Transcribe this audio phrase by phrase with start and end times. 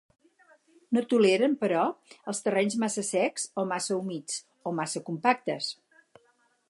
[0.97, 1.83] No toleren, però,
[2.33, 5.69] els terrenys massa secs, o massa humits, o massa compactes.